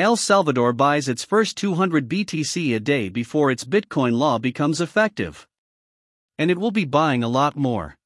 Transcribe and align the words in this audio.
El 0.00 0.16
Salvador 0.16 0.72
buys 0.72 1.10
its 1.10 1.24
first 1.24 1.58
200 1.58 2.08
BTC 2.08 2.74
a 2.74 2.80
day 2.80 3.10
before 3.10 3.50
its 3.50 3.66
Bitcoin 3.66 4.14
law 4.14 4.38
becomes 4.38 4.80
effective. 4.80 5.46
And 6.38 6.50
it 6.50 6.56
will 6.56 6.70
be 6.70 6.86
buying 6.86 7.22
a 7.22 7.28
lot 7.28 7.54
more. 7.54 7.96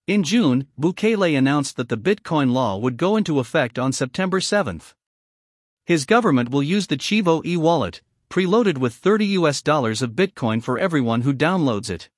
In 0.07 0.23
June, 0.23 0.67
Bukele 0.81 1.37
announced 1.37 1.77
that 1.77 1.89
the 1.89 1.97
Bitcoin 1.97 2.53
law 2.53 2.77
would 2.77 2.97
go 2.97 3.17
into 3.17 3.39
effect 3.39 3.79
on 3.79 3.93
September 3.93 4.41
7. 4.41 4.81
His 5.85 6.05
government 6.05 6.51
will 6.51 6.63
use 6.63 6.87
the 6.87 6.97
Chivo 6.97 7.45
e-wallet, 7.45 8.03
preloaded 8.31 8.79
with 8.79 8.95
30 8.95 9.27
US 9.39 9.63
dollars 9.63 10.01
of 10.01 10.13
Bitcoin 10.13 10.63
for 10.63 10.79
everyone 10.79 11.23
who 11.23 11.35
downloads 11.35 11.91
it. 11.91 12.09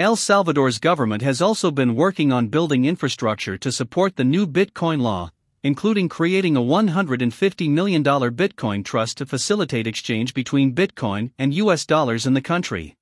El 0.00 0.16
Salvador's 0.16 0.78
government 0.78 1.20
has 1.20 1.42
also 1.42 1.70
been 1.70 1.94
working 1.94 2.32
on 2.32 2.48
building 2.48 2.86
infrastructure 2.86 3.58
to 3.58 3.70
support 3.70 4.16
the 4.16 4.24
new 4.24 4.46
Bitcoin 4.46 5.02
law, 5.02 5.30
including 5.62 6.08
creating 6.08 6.56
a 6.56 6.62
$150 6.62 7.68
million 7.68 8.02
Bitcoin 8.02 8.82
trust 8.82 9.18
to 9.18 9.26
facilitate 9.26 9.86
exchange 9.86 10.32
between 10.32 10.74
Bitcoin 10.74 11.32
and 11.38 11.52
US 11.52 11.84
dollars 11.84 12.24
in 12.24 12.32
the 12.32 12.40
country. 12.40 12.96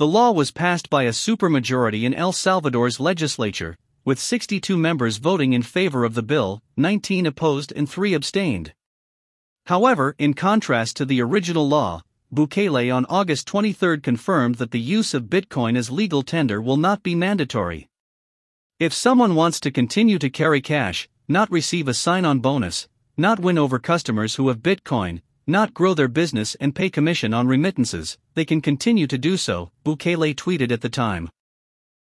The 0.00 0.06
law 0.08 0.32
was 0.32 0.50
passed 0.50 0.90
by 0.90 1.04
a 1.04 1.10
supermajority 1.10 2.02
in 2.02 2.12
El 2.12 2.32
Salvador's 2.32 2.98
legislature, 2.98 3.76
with 4.04 4.18
62 4.18 4.76
members 4.76 5.18
voting 5.18 5.52
in 5.52 5.62
favor 5.62 6.02
of 6.02 6.14
the 6.14 6.24
bill, 6.24 6.60
19 6.76 7.24
opposed, 7.26 7.72
and 7.76 7.88
3 7.88 8.14
abstained. 8.14 8.72
However, 9.66 10.16
in 10.18 10.34
contrast 10.34 10.96
to 10.96 11.04
the 11.04 11.22
original 11.22 11.68
law, 11.68 12.02
Bukele 12.32 12.94
on 12.94 13.06
August 13.06 13.48
23 13.48 13.98
confirmed 13.98 14.54
that 14.56 14.70
the 14.70 14.78
use 14.78 15.14
of 15.14 15.24
Bitcoin 15.24 15.76
as 15.76 15.90
legal 15.90 16.22
tender 16.22 16.62
will 16.62 16.76
not 16.76 17.02
be 17.02 17.16
mandatory. 17.16 17.88
If 18.78 18.94
someone 18.94 19.34
wants 19.34 19.58
to 19.60 19.72
continue 19.72 20.16
to 20.20 20.30
carry 20.30 20.60
cash, 20.60 21.08
not 21.26 21.50
receive 21.50 21.88
a 21.88 21.94
sign 21.94 22.24
on 22.24 22.38
bonus, 22.38 22.86
not 23.16 23.40
win 23.40 23.58
over 23.58 23.80
customers 23.80 24.36
who 24.36 24.46
have 24.46 24.62
Bitcoin, 24.62 25.22
not 25.48 25.74
grow 25.74 25.92
their 25.92 26.06
business 26.06 26.54
and 26.60 26.72
pay 26.72 26.88
commission 26.88 27.34
on 27.34 27.48
remittances, 27.48 28.16
they 28.34 28.44
can 28.44 28.60
continue 28.60 29.08
to 29.08 29.18
do 29.18 29.36
so, 29.36 29.72
Bukele 29.84 30.32
tweeted 30.32 30.70
at 30.70 30.82
the 30.82 30.88
time. 30.88 31.30